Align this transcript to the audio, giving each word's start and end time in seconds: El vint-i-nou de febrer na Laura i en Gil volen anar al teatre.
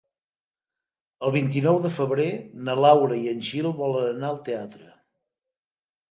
El 1.25 1.33
vint-i-nou 1.33 1.75
de 1.83 1.91
febrer 1.97 2.25
na 2.69 2.75
Laura 2.85 3.19
i 3.25 3.29
en 3.33 3.43
Gil 3.49 3.67
volen 3.81 4.09
anar 4.15 4.31
al 4.31 4.41
teatre. 4.49 4.89